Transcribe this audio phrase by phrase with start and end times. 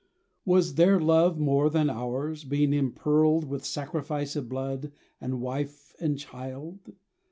[0.45, 6.17] Was their love more than ours, being impearled With sacrifice of blood and wife and
[6.17, 6.79] child?